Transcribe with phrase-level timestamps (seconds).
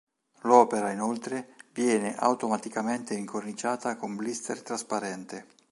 [0.41, 5.45] L'opera, inoltre, viene automaticamente incorniciata con blister trasparente.